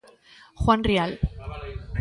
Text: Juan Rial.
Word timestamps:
Juan 0.63 0.81
Rial. 0.83 1.13